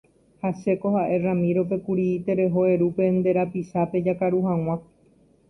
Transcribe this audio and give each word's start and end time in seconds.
Ha 0.43 0.49
chéko 0.61 0.91
ha'e 0.95 1.19
Ramiro-pe 1.25 1.77
kuri 1.85 2.07
tereho 2.25 2.59
eru 2.73 2.87
pe 2.95 3.05
nde 3.15 3.29
rapichápe 3.37 3.97
jakaru 4.05 4.39
hag̃ua. 4.47 4.75